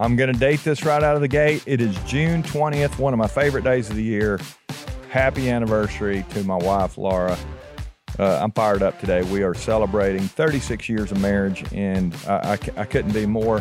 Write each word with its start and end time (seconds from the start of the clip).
I'm 0.00 0.14
going 0.14 0.32
to 0.32 0.38
date 0.38 0.62
this 0.62 0.84
right 0.84 1.02
out 1.02 1.16
of 1.16 1.20
the 1.20 1.28
gate. 1.28 1.64
It 1.66 1.80
is 1.80 1.96
June 2.06 2.44
20th, 2.44 2.98
one 2.98 3.12
of 3.12 3.18
my 3.18 3.26
favorite 3.26 3.64
days 3.64 3.90
of 3.90 3.96
the 3.96 4.02
year. 4.02 4.38
Happy 5.10 5.50
anniversary 5.50 6.24
to 6.30 6.44
my 6.44 6.56
wife, 6.56 6.96
Laura. 6.96 7.36
Uh, 8.16 8.38
I'm 8.40 8.52
fired 8.52 8.82
up 8.82 9.00
today. 9.00 9.22
We 9.22 9.42
are 9.42 9.54
celebrating 9.54 10.22
36 10.22 10.88
years 10.88 11.10
of 11.10 11.20
marriage, 11.20 11.64
and 11.72 12.14
I, 12.28 12.52
I, 12.52 12.80
I 12.80 12.84
couldn't 12.84 13.12
be 13.12 13.26
more 13.26 13.60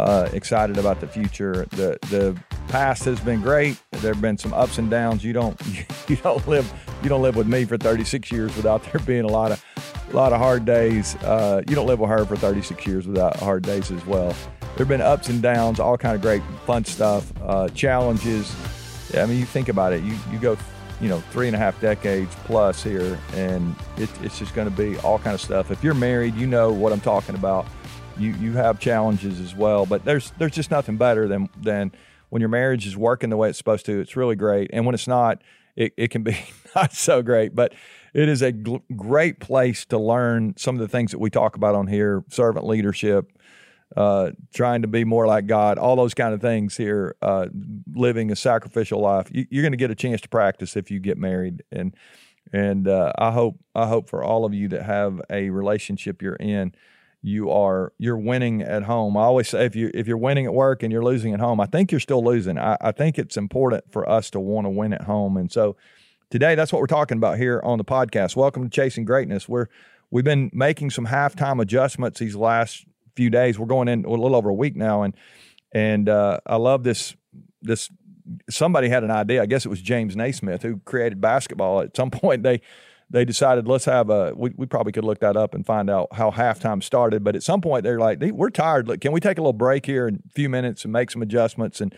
uh, 0.00 0.28
excited 0.32 0.76
about 0.76 1.00
the 1.00 1.06
future. 1.06 1.66
The 1.70 1.98
the 2.08 2.36
past 2.68 3.04
has 3.04 3.20
been 3.20 3.40
great. 3.40 3.80
There 3.92 4.12
have 4.12 4.22
been 4.22 4.38
some 4.38 4.52
ups 4.54 4.78
and 4.78 4.90
downs. 4.90 5.22
You 5.22 5.32
don't 5.32 5.60
you 6.08 6.16
don't 6.16 6.46
live 6.48 6.72
you 7.02 7.08
don't 7.08 7.22
live 7.22 7.36
with 7.36 7.46
me 7.46 7.64
for 7.64 7.76
36 7.76 8.32
years 8.32 8.56
without 8.56 8.82
there 8.84 9.00
being 9.00 9.24
a 9.24 9.28
lot 9.28 9.52
of 9.52 9.64
a 10.10 10.16
lot 10.16 10.32
of 10.32 10.40
hard 10.40 10.64
days. 10.64 11.14
Uh, 11.16 11.62
you 11.68 11.74
don't 11.74 11.86
live 11.86 12.00
with 12.00 12.10
her 12.10 12.24
for 12.24 12.36
36 12.36 12.86
years 12.86 13.06
without 13.06 13.36
hard 13.36 13.62
days 13.62 13.90
as 13.90 14.04
well. 14.06 14.34
There 14.76 14.86
have 14.86 14.88
been 14.88 15.00
ups 15.00 15.28
and 15.28 15.42
downs, 15.42 15.78
all 15.80 15.98
kind 15.98 16.14
of 16.14 16.22
great 16.22 16.42
fun 16.64 16.84
stuff, 16.84 17.32
uh, 17.42 17.68
challenges. 17.68 18.54
I 19.16 19.26
mean, 19.26 19.38
you 19.38 19.44
think 19.44 19.68
about 19.68 19.92
it. 19.92 20.02
You 20.02 20.16
you 20.30 20.38
go 20.38 20.56
you 21.00 21.08
know 21.08 21.20
three 21.30 21.46
and 21.46 21.56
a 21.56 21.58
half 21.58 21.80
decades 21.80 22.34
plus 22.44 22.82
here, 22.82 23.18
and 23.34 23.74
it, 23.96 24.10
it's 24.22 24.38
just 24.38 24.54
going 24.54 24.70
to 24.70 24.76
be 24.76 24.98
all 24.98 25.18
kind 25.18 25.34
of 25.34 25.40
stuff. 25.40 25.70
If 25.70 25.82
you're 25.82 25.94
married, 25.94 26.34
you 26.34 26.46
know 26.46 26.72
what 26.72 26.92
I'm 26.92 27.00
talking 27.00 27.34
about. 27.34 27.66
You 28.18 28.32
you 28.34 28.52
have 28.52 28.78
challenges 28.78 29.40
as 29.40 29.54
well, 29.54 29.86
but 29.86 30.04
there's 30.04 30.32
there's 30.38 30.52
just 30.52 30.70
nothing 30.70 30.96
better 30.96 31.26
than 31.26 31.48
than 31.60 31.92
when 32.28 32.40
your 32.40 32.48
marriage 32.48 32.86
is 32.86 32.96
working 32.96 33.30
the 33.30 33.36
way 33.36 33.48
it's 33.48 33.58
supposed 33.58 33.86
to. 33.86 34.00
It's 34.00 34.16
really 34.16 34.36
great, 34.36 34.70
and 34.72 34.84
when 34.84 34.94
it's 34.94 35.08
not, 35.08 35.42
it, 35.74 35.94
it 35.96 36.10
can 36.10 36.22
be 36.22 36.38
not 36.76 36.92
so 36.92 37.22
great. 37.22 37.54
But 37.54 37.72
it 38.12 38.28
is 38.28 38.42
a 38.42 38.52
gl- 38.52 38.82
great 38.94 39.40
place 39.40 39.84
to 39.86 39.98
learn 39.98 40.54
some 40.56 40.74
of 40.74 40.80
the 40.80 40.88
things 40.88 41.12
that 41.12 41.18
we 41.18 41.30
talk 41.30 41.56
about 41.56 41.74
on 41.74 41.86
here: 41.86 42.24
servant 42.28 42.66
leadership, 42.66 43.32
uh, 43.96 44.30
trying 44.54 44.82
to 44.82 44.88
be 44.88 45.04
more 45.04 45.26
like 45.26 45.46
God, 45.46 45.78
all 45.78 45.96
those 45.96 46.14
kind 46.14 46.32
of 46.32 46.40
things 46.40 46.76
here, 46.76 47.16
uh, 47.22 47.48
living 47.92 48.30
a 48.30 48.36
sacrificial 48.36 49.00
life. 49.00 49.28
You, 49.32 49.46
are 49.58 49.62
going 49.62 49.72
to 49.72 49.78
get 49.78 49.90
a 49.90 49.96
chance 49.96 50.20
to 50.22 50.28
practice 50.28 50.76
if 50.76 50.90
you 50.90 51.00
get 51.00 51.18
married, 51.18 51.62
and 51.72 51.94
and 52.52 52.86
uh, 52.86 53.12
I 53.18 53.32
hope 53.32 53.58
I 53.74 53.86
hope 53.86 54.08
for 54.08 54.22
all 54.22 54.44
of 54.44 54.54
you 54.54 54.68
that 54.68 54.84
have 54.84 55.20
a 55.30 55.50
relationship 55.50 56.22
you're 56.22 56.36
in, 56.36 56.72
you 57.22 57.50
are 57.50 57.92
you're 57.98 58.16
winning 58.16 58.62
at 58.62 58.84
home. 58.84 59.16
I 59.16 59.22
always 59.22 59.48
say 59.48 59.64
if 59.64 59.74
you 59.74 59.90
if 59.92 60.06
you're 60.06 60.16
winning 60.16 60.46
at 60.46 60.54
work 60.54 60.82
and 60.82 60.92
you're 60.92 61.04
losing 61.04 61.34
at 61.34 61.40
home, 61.40 61.60
I 61.60 61.66
think 61.66 61.90
you're 61.90 62.00
still 62.00 62.24
losing. 62.24 62.58
I, 62.58 62.76
I 62.80 62.92
think 62.92 63.18
it's 63.18 63.36
important 63.36 63.90
for 63.90 64.08
us 64.08 64.30
to 64.30 64.40
want 64.40 64.66
to 64.66 64.70
win 64.70 64.92
at 64.92 65.02
home, 65.02 65.36
and 65.36 65.50
so 65.50 65.76
today 66.30 66.54
that's 66.54 66.72
what 66.72 66.80
we're 66.80 66.86
talking 66.86 67.18
about 67.18 67.38
here 67.38 67.60
on 67.64 67.78
the 67.78 67.84
podcast. 67.84 68.36
Welcome 68.36 68.62
to 68.62 68.70
Chasing 68.70 69.04
Greatness. 69.04 69.48
We're 69.48 69.66
we've 70.10 70.24
been 70.24 70.50
making 70.52 70.90
some 70.90 71.06
halftime 71.06 71.60
adjustments 71.60 72.20
these 72.20 72.36
last 72.36 72.86
few 73.20 73.28
days. 73.28 73.58
We're 73.58 73.66
going 73.66 73.88
in 73.88 74.06
a 74.06 74.08
little 74.08 74.34
over 74.34 74.48
a 74.48 74.54
week 74.54 74.76
now, 74.76 75.02
and 75.02 75.14
and 75.72 76.08
uh, 76.08 76.40
I 76.46 76.56
love 76.56 76.84
this 76.84 77.14
this. 77.60 77.90
Somebody 78.48 78.88
had 78.88 79.04
an 79.04 79.10
idea. 79.10 79.42
I 79.42 79.46
guess 79.46 79.66
it 79.66 79.68
was 79.68 79.82
James 79.82 80.16
Naismith 80.16 80.62
who 80.62 80.78
created 80.86 81.20
basketball. 81.20 81.82
At 81.82 81.94
some 81.94 82.10
point, 82.22 82.44
they 82.44 82.62
they 83.10 83.26
decided 83.26 83.68
let's 83.68 83.84
have 83.84 84.08
a. 84.08 84.32
We, 84.34 84.54
we 84.56 84.64
probably 84.64 84.92
could 84.92 85.04
look 85.04 85.20
that 85.20 85.36
up 85.36 85.54
and 85.54 85.66
find 85.66 85.90
out 85.90 86.08
how 86.14 86.30
halftime 86.30 86.82
started. 86.82 87.22
But 87.22 87.36
at 87.36 87.42
some 87.42 87.60
point, 87.60 87.84
they're 87.84 87.98
like, 87.98 88.22
we're 88.22 88.48
tired. 88.48 88.88
Look, 88.88 89.02
can 89.02 89.12
we 89.12 89.20
take 89.20 89.36
a 89.36 89.42
little 89.42 89.52
break 89.52 89.84
here 89.84 90.08
in 90.08 90.22
a 90.26 90.32
few 90.32 90.48
minutes 90.48 90.84
and 90.84 90.92
make 90.92 91.10
some 91.10 91.20
adjustments? 91.20 91.82
And 91.82 91.94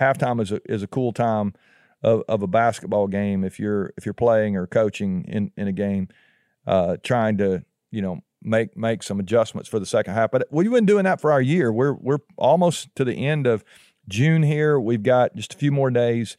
halftime 0.00 0.40
is 0.40 0.50
a 0.50 0.60
is 0.64 0.82
a 0.82 0.88
cool 0.88 1.12
time 1.12 1.54
of, 2.02 2.24
of 2.28 2.42
a 2.42 2.48
basketball 2.48 3.06
game 3.06 3.44
if 3.44 3.60
you're 3.60 3.92
if 3.96 4.04
you're 4.04 4.12
playing 4.12 4.56
or 4.56 4.66
coaching 4.66 5.24
in 5.28 5.52
in 5.56 5.68
a 5.68 5.72
game, 5.72 6.08
uh, 6.66 6.96
trying 7.04 7.38
to 7.38 7.64
you 7.92 8.02
know 8.02 8.22
make 8.44 8.76
make 8.76 9.02
some 9.02 9.18
adjustments 9.18 9.68
for 9.68 9.78
the 9.78 9.86
second 9.86 10.14
half. 10.14 10.30
But 10.30 10.46
we've 10.50 10.70
been 10.70 10.86
doing 10.86 11.04
that 11.04 11.20
for 11.20 11.32
our 11.32 11.40
year. 11.40 11.72
We're 11.72 11.94
we're 11.94 12.18
almost 12.36 12.94
to 12.96 13.04
the 13.04 13.26
end 13.26 13.46
of 13.46 13.64
June 14.08 14.42
here. 14.42 14.78
We've 14.78 15.02
got 15.02 15.34
just 15.34 15.54
a 15.54 15.56
few 15.56 15.72
more 15.72 15.90
days, 15.90 16.36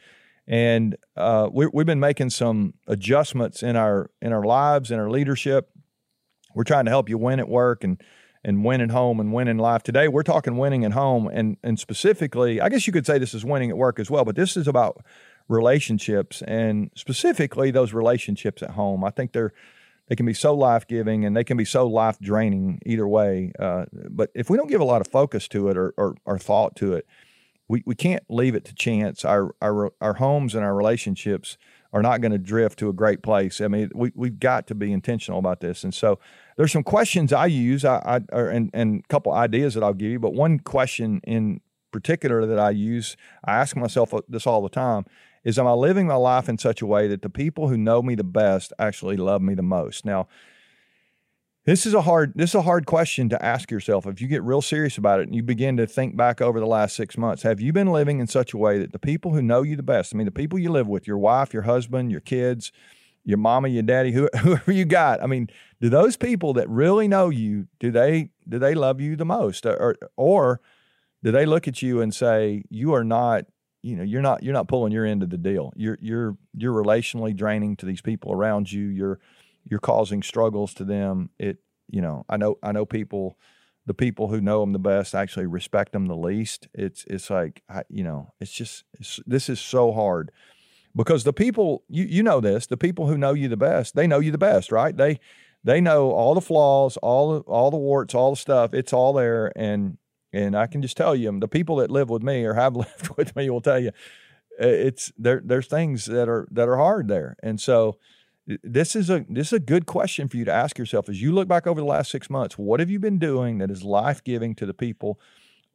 and 0.48 0.96
uh, 1.18 1.50
we, 1.52 1.68
we've 1.74 1.86
been 1.86 2.00
making 2.00 2.30
some 2.30 2.76
adjustments 2.88 3.64
in 3.64 3.76
our 3.76 4.12
in 4.22 4.32
our 4.32 4.44
lives 4.44 4.92
and 4.92 5.02
our 5.02 5.10
leadership. 5.10 5.70
We're 6.54 6.64
trying 6.64 6.86
to 6.86 6.92
help 6.92 7.10
you 7.10 7.18
win 7.18 7.40
at 7.40 7.50
work 7.50 7.84
and 7.84 8.02
and 8.44 8.64
win 8.64 8.80
at 8.80 8.92
home 8.92 9.20
and 9.20 9.34
win 9.34 9.48
in 9.48 9.58
life. 9.58 9.82
Today 9.82 10.08
we're 10.08 10.24
talking 10.24 10.58
winning 10.58 10.86
at 10.86 10.94
home 10.94 11.28
and 11.28 11.58
and 11.64 11.80
specifically, 11.80 12.62
I 12.62 12.70
guess 12.70 12.86
you 12.86 12.94
could 12.94 13.06
say 13.06 13.18
this 13.18 13.34
is 13.34 13.44
winning 13.44 13.72
at 13.72 13.78
work 13.78 14.00
as 14.00 14.12
well, 14.12 14.24
but 14.24 14.36
this 14.36 14.56
is 14.56 14.68
about 14.68 15.04
relationships 15.48 16.42
and 16.44 16.92
specifically 16.96 17.72
those 17.72 17.94
relationships 17.94 18.64
at 18.64 18.72
home. 18.72 19.04
I 19.04 19.10
think 19.10 19.32
they're 19.32 19.54
they 20.08 20.16
can 20.16 20.26
be 20.26 20.34
so 20.34 20.54
life 20.54 20.88
giving 20.88 21.26
and 21.26 21.36
they 21.36 21.44
can 21.44 21.58
be 21.58 21.66
so 21.66 21.88
life 21.88 22.20
draining 22.20 22.80
either 22.86 23.08
way. 23.08 23.52
Uh, 23.58 23.86
but 24.10 24.30
if 24.36 24.50
we 24.50 24.58
don't 24.58 24.70
give 24.70 24.82
a 24.82 24.86
lot 24.86 25.02
of 25.02 25.08
focus 25.08 25.48
to 25.50 25.70
it 25.70 25.78
or, 25.78 25.94
or, 25.98 26.16
or, 26.26 26.38
thought 26.38 26.76
to 26.78 26.94
it, 26.94 27.08
we, 27.68 27.82
we 27.86 27.96
can't 27.96 28.24
leave 28.30 28.54
it 28.56 28.66
to 28.66 28.76
chance. 28.76 29.26
Our, 29.26 29.56
our, 29.62 29.92
our 30.02 30.16
homes 30.16 30.54
and 30.54 30.64
our 30.64 30.76
relationships 30.76 31.58
are 31.92 32.04
not 32.04 32.22
going 32.22 32.34
to 32.34 32.38
drift 32.38 32.78
to 32.80 32.90
a 32.90 32.94
great 32.94 33.24
place. 33.24 33.62
I 33.62 33.68
mean, 33.68 33.90
we, 33.96 34.12
we've 34.14 34.40
got 34.40 34.68
to 34.68 34.76
be 34.76 34.92
intentional 34.92 35.40
about 35.40 35.62
this. 35.62 35.84
And 35.84 35.94
so 35.94 36.20
there's 36.58 36.72
some 36.72 36.84
questions 36.84 37.34
I 37.34 37.48
use 37.48 37.84
I, 37.86 38.22
I 38.32 38.40
and, 38.40 38.70
and 38.74 39.00
a 39.00 39.08
couple 39.08 39.34
ideas 39.34 39.74
that 39.74 39.84
I'll 39.84 39.94
give 39.94 40.12
you. 40.12 40.20
But 40.20 40.34
one 40.34 40.60
question 40.60 41.22
in 41.24 41.62
particular 41.92 42.46
that 42.46 42.60
I 42.60 42.72
use, 42.72 43.16
I 43.44 43.56
ask 43.56 43.76
myself 43.76 44.14
this 44.28 44.46
all 44.46 44.62
the 44.62 44.70
time 44.70 45.06
is 45.46 45.60
am 45.60 45.68
I 45.68 45.74
living 45.74 46.08
my 46.08 46.16
life 46.16 46.50
in 46.50 46.58
such 46.58 46.82
a 46.82 46.86
way 46.86 47.08
that 47.08 47.22
the 47.22 47.30
people 47.30 47.70
who 47.70 47.78
know 47.78 48.02
me 48.02 48.16
the 48.16 48.24
best 48.24 48.74
actually 48.80 49.16
love 49.16 49.42
me 49.42 49.54
the 49.54 49.62
most? 49.62 50.04
Now, 50.04 50.28
this 51.66 51.86
is 51.86 51.94
a 51.94 52.02
hard 52.02 52.34
this 52.36 52.52
is 52.52 52.56
a 52.56 52.62
hard 52.64 52.86
question 52.86 53.30
to 53.30 53.44
ask 53.44 53.72
yourself. 53.72 54.06
If 54.06 54.20
you 54.20 54.28
get 54.28 54.44
real 54.44 54.62
serious 54.62 54.98
about 54.98 55.20
it 55.20 55.28
and 55.28 55.36
you 55.36 55.44
begin 55.44 55.78
to 55.78 55.88
think 55.88 56.18
back 56.18 56.42
over 56.42 56.60
the 56.60 56.66
last 56.66 56.96
6 56.96 57.18
months, 57.18 57.44
have 57.44 57.62
you 57.62 57.72
been 57.72 57.92
living 57.92 58.20
in 58.20 58.28
such 58.28 58.54
a 58.54 58.58
way 58.58 58.80
that 58.80 58.92
the 58.92 59.00
people 59.00 59.34
who 59.34 59.42
know 59.42 59.62
you 59.62 59.76
the 59.76 59.84
best, 59.84 60.14
I 60.14 60.18
mean 60.18 60.26
the 60.26 60.32
people 60.32 60.60
you 60.60 60.72
live 60.72 60.88
with, 60.88 61.08
your 61.08 61.18
wife, 61.18 61.54
your 61.54 61.64
husband, 61.64 62.12
your 62.12 62.22
kids, 62.22 62.72
your 63.24 63.38
mama, 63.38 63.68
your 63.68 63.84
daddy, 63.84 64.12
whoever 64.14 64.72
you 64.72 64.86
got, 64.86 65.22
I 65.22 65.28
mean, 65.28 65.50
do 65.80 65.90
those 65.90 66.18
people 66.18 66.54
that 66.54 66.70
really 66.70 67.08
know 67.08 67.30
you, 67.30 67.68
do 67.80 67.92
they 67.92 68.32
do 68.48 68.58
they 68.58 68.74
love 68.74 69.00
you 69.00 69.16
the 69.16 69.26
most 69.26 69.66
or 69.66 69.96
or 70.18 70.60
do 71.24 71.32
they 71.32 71.46
look 71.46 71.68
at 71.68 71.82
you 71.82 72.02
and 72.02 72.14
say 72.14 72.64
you 72.70 72.94
are 72.94 73.04
not 73.04 73.46
you 73.86 73.96
know 73.96 74.04
you're 74.04 74.22
not 74.22 74.42
you're 74.42 74.54
not 74.54 74.68
pulling 74.68 74.92
your 74.92 75.06
end 75.06 75.22
of 75.22 75.30
the 75.30 75.38
deal. 75.38 75.72
You're 75.76 75.98
you're 76.02 76.38
you're 76.56 76.74
relationally 76.74 77.36
draining 77.36 77.76
to 77.78 77.86
these 77.86 78.02
people 78.02 78.34
around 78.34 78.72
you. 78.72 78.88
You're 78.88 79.20
you're 79.64 79.80
causing 79.80 80.24
struggles 80.24 80.74
to 80.76 80.84
them. 80.84 81.30
It 81.38 81.60
you 81.88 82.02
know 82.02 82.26
I 82.28 82.38
know 82.38 82.58
I 82.64 82.72
know 82.72 82.88
people 82.88 83.38
the 83.86 83.94
people 83.94 84.30
who 84.30 84.42
know 84.42 84.62
them 84.62 84.74
the 84.74 84.80
best 84.80 85.14
actually 85.14 85.46
respect 85.46 85.92
them 85.92 86.08
the 86.08 86.16
least. 86.16 86.68
It's 86.74 87.06
it's 87.08 87.30
like 87.30 87.62
I, 87.70 87.84
you 87.88 88.04
know 88.04 88.34
it's 88.40 88.52
just 88.52 88.86
it's, 89.00 89.20
this 89.28 89.50
is 89.50 89.60
so 89.60 89.92
hard 89.92 90.32
because 90.96 91.24
the 91.24 91.34
people 91.34 91.84
you 91.88 92.06
you 92.06 92.24
know 92.24 92.42
this 92.42 92.66
the 92.66 92.78
people 92.78 93.06
who 93.06 93.20
know 93.20 93.34
you 93.34 93.48
the 93.48 93.56
best 93.56 93.96
they 93.96 94.08
know 94.08 94.20
you 94.20 94.32
the 94.32 94.40
best 94.40 94.72
right 94.72 94.98
they 94.98 95.20
they 95.64 95.80
know 95.80 96.10
all 96.10 96.34
the 96.34 96.42
flaws 96.42 96.98
all 96.98 97.40
all 97.42 97.70
the 97.70 97.78
warts 97.78 98.16
all 98.16 98.32
the 98.32 98.38
stuff 98.38 98.74
it's 98.74 98.94
all 98.94 99.14
there 99.14 99.52
and 99.56 99.98
and 100.36 100.56
I 100.56 100.68
can 100.68 100.82
just 100.82 100.98
tell 100.98 101.16
you, 101.16 101.40
the 101.40 101.48
people 101.48 101.78
that 101.78 101.90
live 101.90 102.10
with 102.10 102.22
me 102.22 102.44
or 102.44 102.56
have 102.56 102.76
lived 102.86 103.10
with 103.18 103.36
me 103.36 103.50
will 103.50 103.62
tell 103.62 103.80
you, 103.80 103.90
uh, 104.62 104.68
it's 104.68 105.12
there. 105.18 105.42
There's 105.44 105.68
things 105.68 106.06
that 106.06 106.30
are 106.30 106.48
that 106.52 106.68
are 106.68 106.78
hard 106.78 107.08
there, 107.08 107.36
and 107.42 107.60
so 107.60 107.98
uh, 108.50 108.56
this 108.64 108.96
is 108.96 109.10
a 109.10 109.26
this 109.30 109.48
is 109.48 109.54
a 109.54 109.60
good 109.60 109.86
question 109.86 110.28
for 110.28 110.38
you 110.38 110.46
to 110.46 110.54
ask 110.54 110.78
yourself 110.78 111.10
as 111.10 111.22
you 111.22 111.32
look 111.32 111.48
back 111.48 111.68
over 111.68 111.80
the 111.80 111.88
last 111.88 112.12
six 112.12 112.30
months. 112.30 112.58
What 112.58 112.80
have 112.80 112.90
you 112.90 113.00
been 113.00 113.20
doing 113.20 113.58
that 113.58 113.72
is 113.72 113.84
life 113.84 114.24
giving 114.24 114.56
to 114.56 114.66
the 114.66 114.74
people 114.74 115.20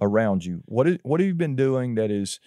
around 0.00 0.44
you? 0.44 0.62
What 0.66 0.88
is, 0.88 0.98
what 1.03 1.21
have 1.21 1.27
you 1.27 1.34
been 1.34 1.56
doing 1.56 1.94
that 1.97 2.10
is 2.10 2.41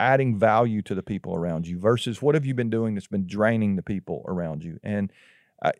adding 0.00 0.38
value 0.38 0.82
to 0.82 0.94
the 0.94 1.02
people 1.02 1.34
around 1.34 1.66
you 1.66 1.78
versus 1.78 2.22
what 2.22 2.34
have 2.34 2.44
you 2.44 2.54
been 2.54 2.70
doing 2.70 2.94
that's 2.94 3.06
been 3.06 3.26
draining 3.26 3.76
the 3.76 3.82
people 3.82 4.24
around 4.28 4.62
you? 4.62 4.78
And 4.82 5.10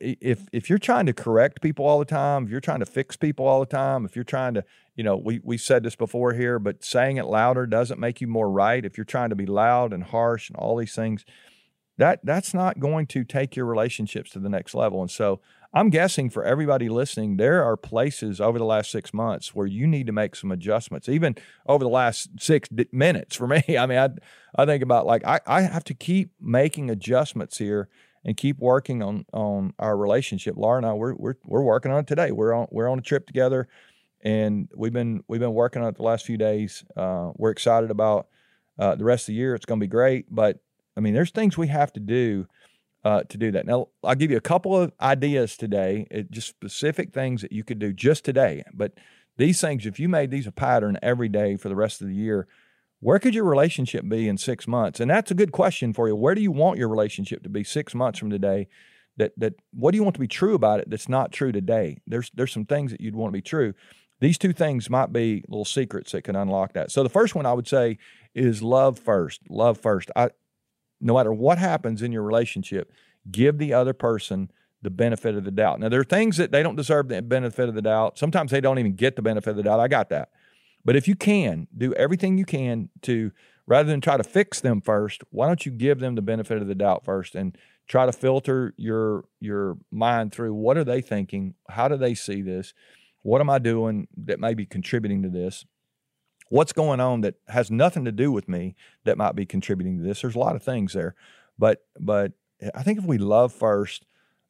if 0.00 0.46
if 0.52 0.68
you're 0.68 0.78
trying 0.78 1.06
to 1.06 1.12
correct 1.12 1.62
people 1.62 1.86
all 1.86 1.98
the 1.98 2.04
time, 2.04 2.44
if 2.44 2.50
you're 2.50 2.60
trying 2.60 2.80
to 2.80 2.86
fix 2.86 3.16
people 3.16 3.46
all 3.46 3.60
the 3.60 3.66
time, 3.66 4.04
if 4.04 4.16
you're 4.16 4.24
trying 4.24 4.54
to, 4.54 4.64
you 4.96 5.04
know, 5.04 5.16
we 5.16 5.40
we 5.44 5.56
said 5.56 5.82
this 5.82 5.94
before 5.94 6.32
here, 6.32 6.58
but 6.58 6.84
saying 6.84 7.16
it 7.16 7.26
louder 7.26 7.66
doesn't 7.66 8.00
make 8.00 8.20
you 8.20 8.26
more 8.26 8.50
right. 8.50 8.84
If 8.84 8.98
you're 8.98 9.04
trying 9.04 9.30
to 9.30 9.36
be 9.36 9.46
loud 9.46 9.92
and 9.92 10.02
harsh 10.02 10.48
and 10.48 10.56
all 10.56 10.76
these 10.76 10.94
things, 10.94 11.24
that 11.96 12.20
that's 12.24 12.52
not 12.52 12.80
going 12.80 13.06
to 13.08 13.24
take 13.24 13.54
your 13.54 13.66
relationships 13.66 14.30
to 14.30 14.40
the 14.40 14.48
next 14.48 14.74
level. 14.74 15.00
And 15.00 15.10
so, 15.10 15.40
I'm 15.72 15.90
guessing 15.90 16.28
for 16.28 16.42
everybody 16.44 16.88
listening, 16.88 17.36
there 17.36 17.62
are 17.62 17.76
places 17.76 18.40
over 18.40 18.58
the 18.58 18.64
last 18.64 18.90
six 18.90 19.14
months 19.14 19.54
where 19.54 19.66
you 19.66 19.86
need 19.86 20.06
to 20.06 20.12
make 20.12 20.34
some 20.34 20.50
adjustments. 20.50 21.08
Even 21.08 21.36
over 21.66 21.84
the 21.84 21.90
last 21.90 22.30
six 22.40 22.68
minutes, 22.90 23.36
for 23.36 23.46
me, 23.46 23.62
I 23.78 23.86
mean, 23.86 23.98
I 23.98 24.08
I 24.56 24.66
think 24.66 24.82
about 24.82 25.06
like 25.06 25.24
I 25.24 25.38
I 25.46 25.60
have 25.60 25.84
to 25.84 25.94
keep 25.94 26.32
making 26.40 26.90
adjustments 26.90 27.58
here 27.58 27.88
and 28.24 28.36
keep 28.36 28.58
working 28.58 29.02
on 29.02 29.24
on 29.32 29.74
our 29.78 29.96
relationship. 29.96 30.56
Laura 30.56 30.78
and 30.78 30.86
I 30.86 30.92
we're 30.92 31.14
we're 31.14 31.36
we're 31.44 31.62
working 31.62 31.92
on 31.92 32.00
it 32.00 32.06
today. 32.06 32.32
We're 32.32 32.52
on 32.52 32.66
we're 32.70 32.88
on 32.88 32.98
a 32.98 33.02
trip 33.02 33.26
together, 33.26 33.68
and 34.22 34.68
we've 34.74 34.92
been 34.92 35.22
we've 35.28 35.40
been 35.40 35.54
working 35.54 35.82
on 35.82 35.88
it 35.88 35.96
the 35.96 36.02
last 36.02 36.26
few 36.26 36.36
days. 36.36 36.84
Uh, 36.96 37.30
we're 37.36 37.50
excited 37.50 37.90
about 37.90 38.28
uh, 38.78 38.94
the 38.94 39.04
rest 39.04 39.24
of 39.24 39.26
the 39.28 39.34
year. 39.34 39.54
It's 39.54 39.66
going 39.66 39.80
to 39.80 39.84
be 39.84 39.90
great, 39.90 40.26
but 40.30 40.60
I 40.96 41.00
mean, 41.00 41.14
there's 41.14 41.30
things 41.30 41.56
we 41.56 41.68
have 41.68 41.92
to 41.94 42.00
do 42.00 42.46
uh, 43.04 43.22
to 43.24 43.38
do 43.38 43.52
that. 43.52 43.66
Now, 43.66 43.88
I'll 44.02 44.14
give 44.14 44.30
you 44.30 44.36
a 44.36 44.42
couple 44.42 44.76
of 44.76 44.92
ideas 45.00 45.56
today, 45.56 46.06
it, 46.10 46.30
just 46.30 46.48
specific 46.48 47.12
things 47.12 47.42
that 47.42 47.52
you 47.52 47.64
could 47.64 47.78
do 47.78 47.92
just 47.92 48.24
today. 48.24 48.64
But 48.74 48.92
these 49.36 49.60
things, 49.60 49.86
if 49.86 50.00
you 50.00 50.08
made 50.08 50.30
these 50.30 50.46
a 50.46 50.52
pattern 50.52 50.98
every 51.02 51.28
day 51.28 51.56
for 51.56 51.68
the 51.68 51.76
rest 51.76 52.00
of 52.00 52.08
the 52.08 52.14
year, 52.14 52.48
where 53.00 53.18
could 53.18 53.34
your 53.34 53.44
relationship 53.44 54.08
be 54.08 54.28
in 54.28 54.38
six 54.38 54.66
months? 54.66 55.00
And 55.00 55.10
that's 55.10 55.30
a 55.30 55.34
good 55.34 55.52
question 55.52 55.92
for 55.92 56.08
you. 56.08 56.16
Where 56.16 56.34
do 56.34 56.40
you 56.40 56.50
want 56.50 56.78
your 56.78 56.88
relationship 56.88 57.42
to 57.44 57.48
be 57.48 57.64
six 57.64 57.94
months 57.94 58.18
from 58.18 58.30
today? 58.30 58.68
That 59.16 59.32
that 59.36 59.54
what 59.72 59.92
do 59.92 59.96
you 59.96 60.04
want 60.04 60.14
to 60.14 60.20
be 60.20 60.28
true 60.28 60.54
about 60.54 60.80
it 60.80 60.90
that's 60.90 61.08
not 61.08 61.32
true 61.32 61.52
today? 61.52 61.98
There's 62.06 62.30
there's 62.34 62.52
some 62.52 62.64
things 62.64 62.92
that 62.92 63.00
you'd 63.00 63.16
want 63.16 63.32
to 63.32 63.36
be 63.36 63.42
true. 63.42 63.74
These 64.20 64.38
two 64.38 64.52
things 64.52 64.90
might 64.90 65.12
be 65.12 65.44
little 65.48 65.64
secrets 65.64 66.12
that 66.12 66.22
can 66.22 66.34
unlock 66.36 66.72
that. 66.72 66.90
So 66.90 67.02
the 67.02 67.08
first 67.08 67.34
one 67.34 67.46
I 67.46 67.52
would 67.52 67.68
say 67.68 67.98
is 68.34 68.62
love 68.62 68.98
first. 68.98 69.40
Love 69.48 69.78
first. 69.78 70.10
I 70.16 70.30
no 71.00 71.14
matter 71.14 71.32
what 71.32 71.58
happens 71.58 72.02
in 72.02 72.12
your 72.12 72.22
relationship, 72.22 72.92
give 73.30 73.58
the 73.58 73.72
other 73.72 73.92
person 73.92 74.50
the 74.82 74.90
benefit 74.90 75.34
of 75.34 75.44
the 75.44 75.50
doubt. 75.50 75.80
Now, 75.80 75.88
there 75.88 76.00
are 76.00 76.04
things 76.04 76.36
that 76.36 76.52
they 76.52 76.62
don't 76.62 76.76
deserve 76.76 77.08
the 77.08 77.20
benefit 77.22 77.68
of 77.68 77.74
the 77.74 77.82
doubt. 77.82 78.18
Sometimes 78.18 78.50
they 78.50 78.60
don't 78.60 78.78
even 78.78 78.94
get 78.94 79.16
the 79.16 79.22
benefit 79.22 79.50
of 79.50 79.56
the 79.56 79.62
doubt. 79.62 79.80
I 79.80 79.88
got 79.88 80.08
that. 80.10 80.30
But 80.84 80.96
if 80.96 81.08
you 81.08 81.14
can, 81.14 81.68
do 81.76 81.92
everything 81.94 82.38
you 82.38 82.44
can 82.44 82.88
to, 83.02 83.32
rather 83.66 83.88
than 83.88 84.00
try 84.00 84.16
to 84.16 84.24
fix 84.24 84.60
them 84.60 84.80
first, 84.80 85.22
why 85.30 85.46
don't 85.46 85.66
you 85.66 85.72
give 85.72 86.00
them 86.00 86.14
the 86.14 86.22
benefit 86.22 86.60
of 86.62 86.68
the 86.68 86.74
doubt 86.74 87.04
first 87.04 87.34
and 87.34 87.56
try 87.86 88.06
to 88.06 88.12
filter 88.12 88.74
your 88.76 89.24
your 89.40 89.78
mind 89.90 90.32
through 90.32 90.54
what 90.54 90.76
are 90.76 90.84
they 90.84 91.00
thinking? 91.00 91.54
How 91.70 91.88
do 91.88 91.96
they 91.96 92.14
see 92.14 92.42
this? 92.42 92.74
What 93.22 93.40
am 93.40 93.50
I 93.50 93.58
doing 93.58 94.08
that 94.16 94.40
may 94.40 94.54
be 94.54 94.66
contributing 94.66 95.22
to 95.22 95.28
this? 95.28 95.64
What's 96.50 96.72
going 96.72 97.00
on 97.00 97.20
that 97.22 97.34
has 97.48 97.70
nothing 97.70 98.04
to 98.06 98.12
do 98.12 98.32
with 98.32 98.48
me 98.48 98.74
that 99.04 99.18
might 99.18 99.34
be 99.34 99.44
contributing 99.44 99.98
to 99.98 100.04
this? 100.04 100.22
There's 100.22 100.34
a 100.34 100.38
lot 100.38 100.56
of 100.56 100.62
things 100.62 100.94
there. 100.94 101.14
But 101.58 101.84
but 101.98 102.32
I 102.74 102.82
think 102.82 102.98
if 102.98 103.04
we 103.04 103.18
love 103.18 103.52
first, 103.52 104.04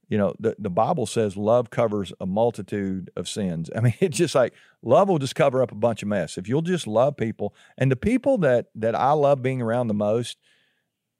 you 0.09 0.17
know, 0.17 0.35
the, 0.41 0.57
the 0.59 0.71
Bible 0.71 1.07
says 1.07 1.37
love 1.37 1.71
covers 1.71 2.13
a 2.21 2.27
multitude 2.27 3.11
of 3.15 3.29
sins. 3.29 3.71
I 3.77 3.81
mean, 3.81 3.95
it's 4.01 4.17
just 4.17 4.35
like 4.35 4.55
love 4.83 5.09
will 5.09 5.19
just 5.19 5.35
cover 5.35 5.63
up 5.63 5.71
a 5.71 5.77
bunch 5.77 6.03
of 6.03 6.09
mess. 6.09 6.39
If 6.39 6.49
you'll 6.49 6.63
just 6.63 6.87
love 6.87 7.17
people, 7.17 7.55
and 7.77 7.91
the 7.91 7.97
people 7.97 8.39
that 8.39 8.67
that 8.75 8.95
I 8.95 9.13
love 9.13 9.43
being 9.43 9.61
around 9.61 9.89
the 9.89 9.95
most, 9.95 10.39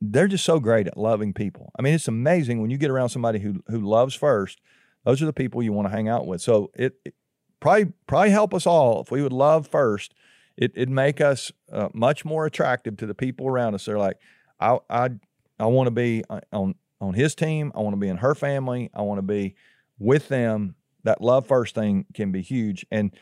they're 0.01 0.29
just 0.29 0.45
so 0.45 0.59
great 0.59 0.87
at 0.87 0.97
loving 0.97 1.33
people. 1.33 1.71
I 1.79 1.83
mean, 1.83 1.95
it's 1.95 2.09
amazing 2.09 2.61
when 2.61 2.71
you 2.71 2.79
get 2.79 2.91
around 2.91 3.11
somebody 3.11 3.41
who 3.41 3.63
who 3.69 3.81
loves 3.81 4.15
first. 4.15 4.61
Those 5.05 5.23
are 5.23 5.27
the 5.27 5.33
people 5.33 5.63
you 5.63 5.73
want 5.73 5.89
to 5.89 5.95
hang 5.95 6.09
out 6.09 6.27
with. 6.27 6.41
So 6.41 6.71
it, 6.75 6.95
it 7.05 7.15
probably 7.61 7.93
probably 8.07 8.31
help 8.31 8.55
us 8.55 8.67
all 8.67 9.03
if 9.03 9.11
we 9.11 9.23
would 9.23 9.33
love 9.33 9.67
first. 9.69 10.15
It 10.57 10.73
it'd 10.75 10.91
make 10.91 11.21
us 11.21 11.53
uh, 11.71 11.89
much 11.93 12.25
more 12.25 12.47
attractive 12.47 12.97
to 12.99 13.07
the 13.07 13.15
people 13.15 13.49
around 13.49 13.75
us. 13.75 13.85
They're 13.85 13.99
like, 13.99 14.17
I 14.59 14.79
I 14.89 15.11
I 15.59 15.67
want 15.67 15.89
to 15.89 15.93
be 15.93 16.25
uh, 16.31 16.41
on 16.53 16.75
on 17.01 17.15
his 17.15 17.35
team. 17.35 17.73
I 17.75 17.81
want 17.81 17.95
to 17.95 18.01
be 18.01 18.09
in 18.09 18.19
her 18.19 18.35
family. 18.35 18.91
I 18.95 19.03
want 19.03 19.19
to 19.19 19.23
be 19.23 19.55
with 19.99 20.29
them. 20.29 20.75
That 21.05 21.21
love 21.21 21.47
first 21.47 21.75
thing 21.75 22.07
can 22.15 22.33
be 22.33 22.43
huge. 22.43 22.85
And 22.91 23.13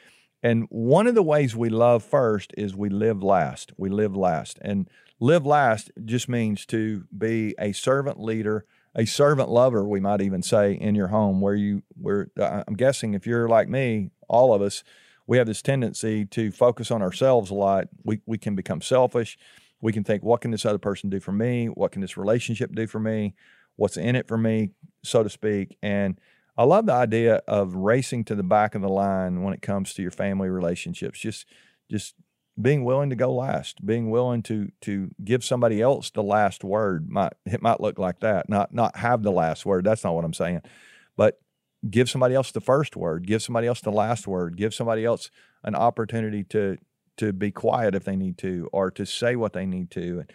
and 0.43 0.67
one 0.69 1.07
of 1.07 1.15
the 1.15 1.23
ways 1.23 1.57
we 1.57 1.69
love 1.71 2.05
first 2.05 2.53
is 2.57 2.77
we 2.77 2.89
live 2.89 3.23
last. 3.23 3.73
We 3.77 3.89
live 3.89 4.15
last. 4.15 4.59
And 4.63 4.89
live 5.19 5.47
last 5.47 5.91
just 6.05 6.29
means 6.29 6.67
to 6.67 7.05
be 7.17 7.55
a 7.59 7.73
servant 7.73 8.21
leader, 8.21 8.65
a 8.95 9.07
servant 9.07 9.49
lover, 9.49 9.87
we 9.87 9.99
might 9.99 10.21
even 10.21 10.43
say, 10.43 10.73
in 10.75 10.95
your 10.95 11.09
home 11.09 11.41
where 11.41 11.55
you 11.55 11.83
where 12.01 12.29
uh, 12.39 12.65
I'm 12.67 12.75
guessing 12.75 13.15
if 13.15 13.27
you're 13.27 13.49
like 13.49 13.69
me, 13.69 14.11
all 14.29 14.55
of 14.55 14.63
us, 14.63 14.85
we 15.27 15.39
have 15.39 15.47
this 15.47 15.63
tendency 15.63 16.25
to 16.27 16.53
focus 16.53 16.91
on 16.91 17.03
ourselves 17.03 17.51
a 17.51 17.55
lot. 17.55 17.89
We 18.05 18.21
we 18.27 18.39
can 18.39 18.55
become 18.55 18.81
selfish. 18.81 19.39
We 19.81 19.93
can 19.93 20.05
think, 20.05 20.23
what 20.23 20.41
can 20.41 20.51
this 20.51 20.65
other 20.65 20.79
person 20.79 21.11
do 21.11 21.21
for 21.21 21.33
me? 21.33 21.67
What 21.67 21.93
can 21.93 22.01
this 22.01 22.17
relationship 22.17 22.75
do 22.75 22.87
for 22.87 22.99
me? 22.99 23.35
What's 23.77 23.97
in 23.97 24.17
it 24.17 24.29
for 24.29 24.37
me, 24.37 24.71
so 25.05 25.23
to 25.23 25.31
speak. 25.31 25.77
And 25.83 26.21
I 26.57 26.65
love 26.65 26.87
the 26.87 26.93
idea 26.93 27.37
of 27.47 27.75
racing 27.75 28.25
to 28.25 28.35
the 28.35 28.43
back 28.43 28.75
of 28.75 28.83
the 28.83 28.89
line 28.89 29.43
when 29.43 29.55
it 29.55 29.63
comes 29.63 29.95
to 29.95 30.03
your 30.03 30.11
family 30.11 30.49
relationships. 30.49 31.19
Just 31.21 31.47
just 31.91 32.15
being 32.61 32.85
willing 32.85 33.11
to 33.11 33.17
go 33.17 33.33
last, 33.33 33.85
being 33.85 34.11
willing 34.11 34.43
to 34.45 34.71
to 34.83 35.11
give 35.23 35.45
somebody 35.45 35.83
else 35.83 36.11
the 36.11 36.23
last 36.23 36.65
word. 36.65 37.11
Might 37.11 37.35
it 37.45 37.63
might 37.63 37.81
look 37.81 37.99
like 37.99 38.21
that. 38.21 38.49
Not 38.49 38.73
not 38.73 38.97
have 38.97 39.23
the 39.23 39.33
last 39.33 39.67
word. 39.67 39.85
That's 39.85 40.05
not 40.05 40.15
what 40.15 40.25
I'm 40.25 40.33
saying. 40.33 40.63
But 41.17 41.39
give 41.89 42.09
somebody 42.09 42.35
else 42.35 42.51
the 42.51 42.61
first 42.61 42.97
word, 42.97 43.27
give 43.27 43.43
somebody 43.43 43.67
else 43.67 43.81
the 43.81 43.93
last 43.93 44.27
word, 44.27 44.57
give 44.57 44.75
somebody 44.75 45.05
else 45.05 45.31
an 45.63 45.75
opportunity 45.75 46.45
to 46.45 46.79
to 47.19 47.33
be 47.33 47.51
quiet 47.51 47.95
if 47.95 48.05
they 48.05 48.17
need 48.17 48.39
to 48.39 48.69
or 48.73 48.91
to 48.91 49.05
say 49.07 49.37
what 49.37 49.53
they 49.53 49.67
need 49.67 49.91
to 49.91 50.21
and 50.21 50.33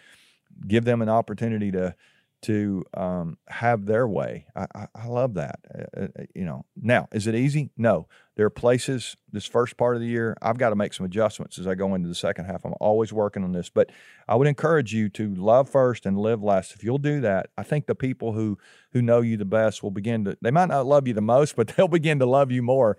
give 0.66 0.84
them 0.84 1.00
an 1.00 1.08
opportunity 1.08 1.70
to 1.70 1.94
to 2.42 2.84
um, 2.94 3.38
have 3.48 3.86
their 3.86 4.06
way. 4.06 4.46
I, 4.54 4.66
I, 4.74 4.86
I 4.94 5.06
love 5.06 5.34
that. 5.34 5.60
Uh, 5.72 5.82
uh, 5.96 6.08
uh, 6.18 6.24
you 6.34 6.44
know, 6.44 6.64
now 6.80 7.08
is 7.12 7.26
it 7.26 7.34
easy? 7.34 7.70
No. 7.76 8.08
There 8.34 8.46
are 8.46 8.50
places 8.50 9.16
this 9.30 9.46
first 9.46 9.76
part 9.76 9.94
of 9.94 10.00
the 10.00 10.08
year 10.08 10.36
I've 10.42 10.58
got 10.58 10.70
to 10.70 10.76
make 10.76 10.94
some 10.94 11.06
adjustments 11.06 11.58
as 11.58 11.66
I 11.66 11.74
go 11.74 11.94
into 11.94 12.08
the 12.08 12.14
second 12.14 12.46
half. 12.46 12.64
I'm 12.64 12.74
always 12.80 13.12
working 13.12 13.44
on 13.44 13.52
this, 13.52 13.68
but 13.68 13.90
I 14.26 14.34
would 14.34 14.48
encourage 14.48 14.92
you 14.92 15.08
to 15.10 15.34
love 15.34 15.68
first 15.68 16.06
and 16.06 16.18
live 16.18 16.42
last. 16.42 16.74
If 16.74 16.82
you'll 16.82 16.98
do 16.98 17.20
that, 17.20 17.50
I 17.56 17.62
think 17.62 17.86
the 17.86 17.94
people 17.94 18.32
who 18.32 18.58
who 18.92 19.02
know 19.02 19.20
you 19.20 19.36
the 19.36 19.44
best 19.44 19.82
will 19.82 19.90
begin 19.90 20.24
to. 20.24 20.36
They 20.40 20.50
might 20.50 20.68
not 20.68 20.86
love 20.86 21.06
you 21.06 21.14
the 21.14 21.20
most, 21.20 21.56
but 21.56 21.68
they'll 21.68 21.88
begin 21.88 22.18
to 22.18 22.26
love 22.26 22.50
you 22.50 22.62
more, 22.62 22.96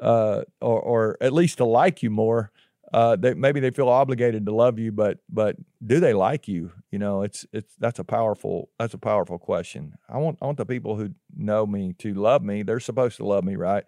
uh, 0.00 0.42
or 0.60 0.80
or 0.80 1.16
at 1.20 1.32
least 1.32 1.58
to 1.58 1.64
like 1.64 2.02
you 2.02 2.10
more 2.10 2.50
uh, 2.94 3.16
they, 3.16 3.34
maybe 3.34 3.58
they 3.58 3.72
feel 3.72 3.88
obligated 3.88 4.46
to 4.46 4.54
love 4.54 4.78
you, 4.78 4.92
but 4.92 5.18
but 5.28 5.56
do 5.84 5.98
they 5.98 6.12
like 6.14 6.46
you? 6.46 6.70
You 6.92 7.00
know, 7.00 7.22
it's 7.22 7.44
it's 7.52 7.74
that's 7.80 7.98
a 7.98 8.04
powerful 8.04 8.68
that's 8.78 8.94
a 8.94 8.98
powerful 8.98 9.36
question. 9.36 9.94
I 10.08 10.18
want 10.18 10.38
I 10.40 10.46
want 10.46 10.58
the 10.58 10.64
people 10.64 10.94
who 10.94 11.10
know 11.36 11.66
me 11.66 11.94
to 11.98 12.14
love 12.14 12.44
me. 12.44 12.62
They're 12.62 12.78
supposed 12.78 13.16
to 13.16 13.26
love 13.26 13.42
me, 13.42 13.56
right? 13.56 13.82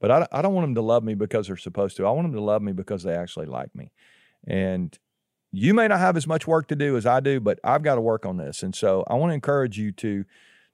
But 0.00 0.10
I, 0.10 0.26
I 0.32 0.42
don't 0.42 0.54
want 0.54 0.64
them 0.64 0.74
to 0.74 0.82
love 0.82 1.04
me 1.04 1.14
because 1.14 1.46
they're 1.46 1.56
supposed 1.56 1.96
to. 1.98 2.06
I 2.06 2.10
want 2.10 2.24
them 2.24 2.34
to 2.34 2.40
love 2.40 2.60
me 2.60 2.72
because 2.72 3.04
they 3.04 3.14
actually 3.14 3.46
like 3.46 3.72
me. 3.76 3.92
And 4.44 4.98
you 5.52 5.72
may 5.72 5.86
not 5.86 6.00
have 6.00 6.16
as 6.16 6.26
much 6.26 6.48
work 6.48 6.66
to 6.68 6.76
do 6.76 6.96
as 6.96 7.06
I 7.06 7.20
do, 7.20 7.38
but 7.38 7.60
I've 7.62 7.84
got 7.84 7.94
to 7.94 8.00
work 8.00 8.26
on 8.26 8.38
this. 8.38 8.64
And 8.64 8.74
so 8.74 9.04
I 9.06 9.14
want 9.14 9.30
to 9.30 9.34
encourage 9.34 9.78
you 9.78 9.92
to 9.92 10.24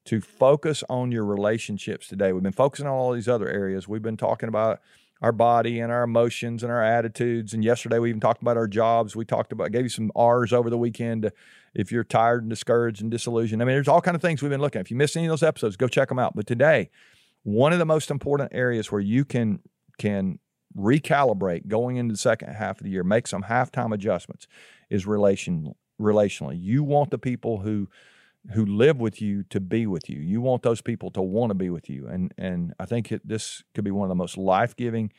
to 0.06 0.22
focus 0.22 0.82
on 0.88 1.12
your 1.12 1.26
relationships 1.26 2.08
today. 2.08 2.32
We've 2.32 2.42
been 2.42 2.52
focusing 2.52 2.86
on 2.86 2.92
all 2.92 3.12
these 3.12 3.28
other 3.28 3.48
areas. 3.48 3.86
We've 3.86 4.00
been 4.00 4.16
talking 4.16 4.48
about 4.48 4.80
our 5.24 5.32
body 5.32 5.80
and 5.80 5.90
our 5.90 6.02
emotions 6.02 6.62
and 6.62 6.70
our 6.70 6.84
attitudes. 6.84 7.54
And 7.54 7.64
yesterday 7.64 7.98
we 7.98 8.10
even 8.10 8.20
talked 8.20 8.42
about 8.42 8.58
our 8.58 8.68
jobs. 8.68 9.16
We 9.16 9.24
talked 9.24 9.52
about, 9.52 9.72
gave 9.72 9.84
you 9.84 9.88
some 9.88 10.12
R's 10.14 10.52
over 10.52 10.68
the 10.68 10.76
weekend 10.76 11.32
if 11.74 11.90
you're 11.90 12.04
tired 12.04 12.42
and 12.42 12.50
discouraged 12.50 13.00
and 13.00 13.10
disillusioned. 13.10 13.62
I 13.62 13.64
mean, 13.64 13.74
there's 13.74 13.88
all 13.88 14.02
kind 14.02 14.14
of 14.14 14.20
things 14.20 14.42
we've 14.42 14.50
been 14.50 14.60
looking 14.60 14.80
at. 14.80 14.84
If 14.84 14.90
you 14.90 14.98
missed 14.98 15.16
any 15.16 15.24
of 15.24 15.30
those 15.30 15.42
episodes, 15.42 15.78
go 15.78 15.88
check 15.88 16.10
them 16.10 16.18
out. 16.18 16.36
But 16.36 16.46
today, 16.46 16.90
one 17.42 17.72
of 17.72 17.78
the 17.78 17.86
most 17.86 18.10
important 18.10 18.50
areas 18.52 18.92
where 18.92 19.00
you 19.00 19.24
can 19.24 19.60
can 19.96 20.40
recalibrate 20.76 21.68
going 21.68 21.96
into 21.96 22.12
the 22.12 22.18
second 22.18 22.52
half 22.52 22.78
of 22.78 22.84
the 22.84 22.90
year, 22.90 23.02
make 23.02 23.26
some 23.26 23.44
halftime 23.44 23.94
adjustments, 23.94 24.46
is 24.90 25.06
relation 25.06 25.74
relationally. 25.98 26.60
You 26.60 26.84
want 26.84 27.10
the 27.10 27.18
people 27.18 27.60
who 27.60 27.88
who 28.52 28.66
live 28.66 28.98
with 28.98 29.22
you 29.22 29.42
to 29.44 29.60
be 29.60 29.86
with 29.86 30.10
you. 30.10 30.20
You 30.20 30.40
want 30.40 30.62
those 30.62 30.80
people 30.80 31.10
to 31.12 31.22
want 31.22 31.50
to 31.50 31.54
be 31.54 31.70
with 31.70 31.88
you, 31.88 32.06
and 32.06 32.32
and 32.36 32.74
I 32.78 32.84
think 32.84 33.10
it, 33.12 33.26
this 33.26 33.62
could 33.74 33.84
be 33.84 33.90
one 33.90 34.04
of 34.04 34.10
the 34.10 34.14
most 34.14 34.36
life 34.36 34.76
giving 34.76 35.12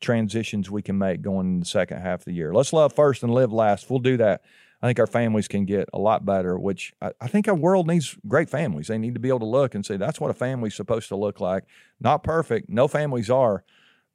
transitions 0.00 0.70
we 0.70 0.82
can 0.82 0.98
make 0.98 1.22
going 1.22 1.46
in 1.46 1.60
the 1.60 1.66
second 1.66 2.00
half 2.00 2.20
of 2.20 2.24
the 2.24 2.32
year. 2.32 2.52
Let's 2.52 2.72
love 2.72 2.92
first 2.92 3.22
and 3.22 3.32
live 3.32 3.52
last. 3.52 3.88
We'll 3.88 4.00
do 4.00 4.16
that. 4.16 4.42
I 4.82 4.88
think 4.88 4.98
our 4.98 5.06
families 5.06 5.46
can 5.46 5.64
get 5.64 5.88
a 5.92 5.98
lot 5.98 6.26
better, 6.26 6.58
which 6.58 6.92
I, 7.00 7.12
I, 7.20 7.28
think 7.28 7.46
our 7.46 7.54
world 7.54 7.86
needs 7.86 8.16
great 8.26 8.50
families. 8.50 8.88
They 8.88 8.98
need 8.98 9.14
to 9.14 9.20
be 9.20 9.28
able 9.28 9.38
to 9.40 9.46
look 9.46 9.76
and 9.76 9.86
say 9.86 9.96
that's 9.96 10.20
what 10.20 10.32
a 10.32 10.34
family's 10.34 10.74
supposed 10.74 11.06
to 11.10 11.16
look 11.16 11.38
like. 11.38 11.64
Not 12.00 12.24
perfect. 12.24 12.68
No 12.68 12.88
families 12.88 13.30
are, 13.30 13.62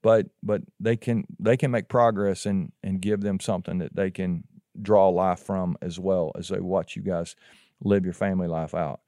but 0.04 0.28
but 0.44 0.62
they 0.80 0.98
can 0.98 1.26
they 1.40 1.56
can 1.56 1.72
make 1.72 1.88
progress 1.88 2.46
and 2.46 2.74
and 2.84 3.02
give 3.02 3.22
them 3.22 3.40
something 3.40 3.78
that 3.78 3.96
they 3.96 4.12
can 4.12 4.44
draw 4.80 5.08
life 5.08 5.40
from 5.40 5.78
as 5.82 6.00
well 6.00 6.34
as 6.38 6.50
they 6.50 6.60
watch 6.60 6.98
you 6.98 7.02
guys 7.02 7.36
live 7.82 8.04
your 8.04 8.14
family 8.14 8.48
life 8.48 8.74
out. 8.74 9.02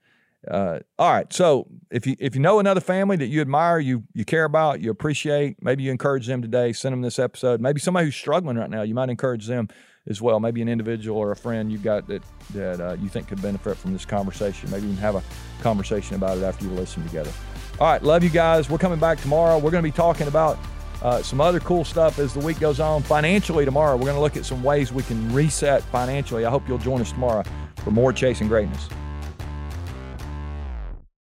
Uh, 0.48 0.78
all 0.98 1.12
right. 1.12 1.30
So 1.32 1.66
if 1.90 2.06
you 2.06 2.16
if 2.18 2.34
you 2.34 2.40
know 2.40 2.60
another 2.60 2.80
family 2.80 3.16
that 3.16 3.26
you 3.26 3.40
admire, 3.40 3.78
you 3.78 4.04
you 4.14 4.24
care 4.24 4.44
about, 4.44 4.80
you 4.80 4.90
appreciate, 4.90 5.62
maybe 5.62 5.82
you 5.82 5.90
encourage 5.90 6.26
them 6.26 6.40
today. 6.40 6.72
Send 6.72 6.94
them 6.94 7.02
this 7.02 7.18
episode. 7.18 7.60
Maybe 7.60 7.78
somebody 7.80 8.06
who's 8.06 8.16
struggling 8.16 8.56
right 8.56 8.70
now, 8.70 8.82
you 8.82 8.94
might 8.94 9.10
encourage 9.10 9.46
them 9.46 9.68
as 10.08 10.22
well. 10.22 10.40
Maybe 10.40 10.62
an 10.62 10.68
individual 10.68 11.18
or 11.18 11.30
a 11.30 11.36
friend 11.36 11.70
you've 11.70 11.82
got 11.82 12.06
that 12.08 12.22
that 12.54 12.80
uh, 12.80 12.96
you 13.00 13.10
think 13.10 13.28
could 13.28 13.42
benefit 13.42 13.76
from 13.76 13.92
this 13.92 14.06
conversation. 14.06 14.70
Maybe 14.70 14.86
you 14.86 14.94
can 14.94 15.02
have 15.02 15.16
a 15.16 15.22
conversation 15.62 16.16
about 16.16 16.38
it 16.38 16.42
after 16.42 16.64
you 16.64 16.70
listen 16.70 17.02
together. 17.04 17.32
All 17.78 17.88
right. 17.88 18.02
Love 18.02 18.24
you 18.24 18.30
guys. 18.30 18.70
We're 18.70 18.78
coming 18.78 18.98
back 18.98 19.20
tomorrow. 19.20 19.58
We're 19.58 19.70
going 19.70 19.84
to 19.84 19.88
be 19.88 19.96
talking 19.96 20.28
about. 20.28 20.58
Uh, 21.02 21.22
some 21.22 21.40
other 21.40 21.60
cool 21.60 21.82
stuff 21.82 22.18
as 22.18 22.34
the 22.34 22.40
week 22.40 22.60
goes 22.60 22.78
on. 22.78 23.02
Financially, 23.02 23.64
tomorrow, 23.64 23.96
we're 23.96 24.04
going 24.04 24.16
to 24.16 24.20
look 24.20 24.36
at 24.36 24.44
some 24.44 24.62
ways 24.62 24.92
we 24.92 25.02
can 25.02 25.32
reset 25.32 25.82
financially. 25.84 26.44
I 26.44 26.50
hope 26.50 26.68
you'll 26.68 26.76
join 26.76 27.00
us 27.00 27.10
tomorrow 27.10 27.42
for 27.80 27.90
more 27.90 28.12
Chasing 28.12 28.48
Greatness. 28.48 28.88